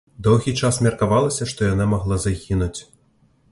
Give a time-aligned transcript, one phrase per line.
[0.27, 2.75] Доўгі час меркавалася, што яна магла загінуць.